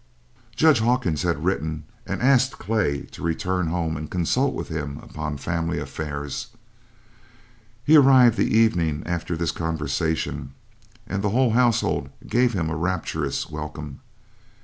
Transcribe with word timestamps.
Judge 0.55 0.79
Hawkins 0.79 1.21
had 1.21 1.43
written 1.45 1.83
and 2.07 2.23
asked 2.23 2.57
Clay 2.57 3.01
to 3.01 3.21
return 3.21 3.67
home 3.67 3.95
and 3.95 4.09
consult 4.09 4.55
with 4.55 4.67
him 4.67 4.97
upon 4.97 5.37
family 5.37 5.77
affairs. 5.79 6.47
He 7.83 7.95
arrived 7.95 8.35
the 8.35 8.51
evening 8.51 9.03
after 9.05 9.37
this 9.37 9.51
conversation, 9.51 10.55
and 11.05 11.23
the 11.23 11.29
whole 11.29 11.51
household 11.51 12.09
gave 12.25 12.53
him 12.53 12.71
a 12.71 12.75
rapturous 12.75 13.47
welcome. 13.51 13.99